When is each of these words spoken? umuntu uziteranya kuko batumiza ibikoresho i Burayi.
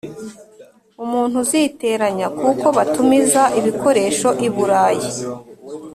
umuntu 1.03 1.35
uziteranya 1.43 2.27
kuko 2.39 2.65
batumiza 2.77 3.43
ibikoresho 3.59 4.29
i 4.47 4.49
Burayi. 4.53 5.09